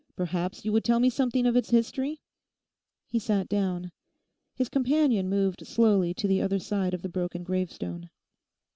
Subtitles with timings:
[0.15, 2.21] Perhaps you would tell me something of its history?'
[3.05, 3.91] He sat down.
[4.55, 8.09] His companion moved slowly to the other side of the broken gravestone.